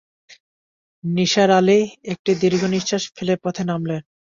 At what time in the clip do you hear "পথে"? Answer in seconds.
3.43-3.63